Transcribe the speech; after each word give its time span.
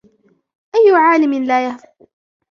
أَيُّ 0.75 0.91
عَالِمٍ 0.95 1.33
لَا 1.43 1.65
يَهْفُو 1.65 2.05